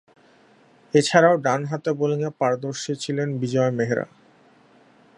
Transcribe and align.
এছাড়াও, 0.93 1.35
ডানহাতে 1.37 1.91
বোলিংয়ে 1.93 2.31
পারদর্শী 2.39 2.93
ছিলেন 2.95 3.27
বিজয় 3.39 3.71
মেহরা। 3.71 4.05